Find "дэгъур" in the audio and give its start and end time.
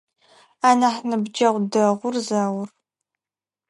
1.71-2.15